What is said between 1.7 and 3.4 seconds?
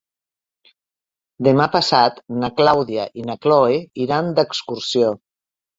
passat na Clàudia i na